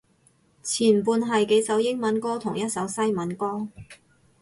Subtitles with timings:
[0.63, 3.67] 前半係幾首英文歌同一首西文歌